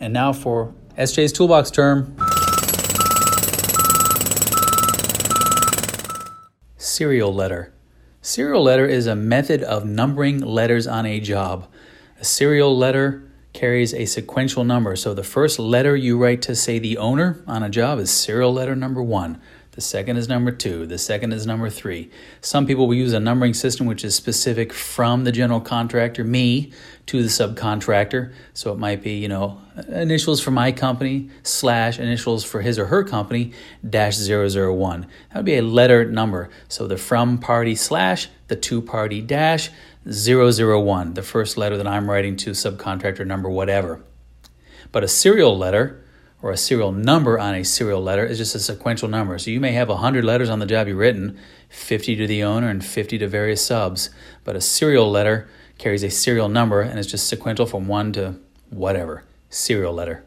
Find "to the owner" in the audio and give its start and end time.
52.16-52.68